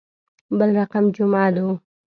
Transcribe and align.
بل 0.57 0.69
رقم 0.81 1.05
جمعه 1.15 1.49
دو. 1.55 1.67